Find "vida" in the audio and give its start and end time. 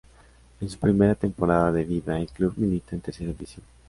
1.83-2.19